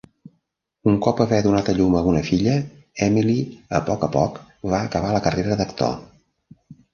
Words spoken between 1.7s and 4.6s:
a llum a una filla, Emily, a poc a poc